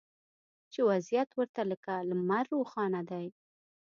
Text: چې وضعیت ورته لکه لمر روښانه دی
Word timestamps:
چې 0.71 0.79
وضعیت 0.89 1.29
ورته 1.33 1.61
لکه 1.71 1.93
لمر 2.09 2.45
روښانه 2.55 3.01
دی 3.09 3.25